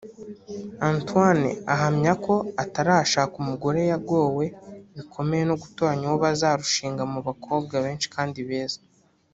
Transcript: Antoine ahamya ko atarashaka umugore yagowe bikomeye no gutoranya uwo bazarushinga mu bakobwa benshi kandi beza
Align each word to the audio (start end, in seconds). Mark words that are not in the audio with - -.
Antoine 0.89 1.49
ahamya 1.73 2.13
ko 2.25 2.35
atarashaka 2.63 3.33
umugore 3.43 3.79
yagowe 3.91 4.45
bikomeye 4.95 5.43
no 5.49 5.55
gutoranya 5.61 6.05
uwo 6.07 6.17
bazarushinga 6.25 7.03
mu 7.11 7.19
bakobwa 7.27 7.75
benshi 7.85 8.07
kandi 8.15 8.39
beza 8.49 8.79